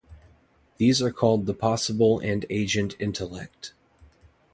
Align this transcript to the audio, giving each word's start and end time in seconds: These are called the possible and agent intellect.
These 0.77 0.99
are 1.03 1.11
called 1.11 1.45
the 1.45 1.53
possible 1.53 2.17
and 2.21 2.43
agent 2.49 2.95
intellect. 2.97 3.71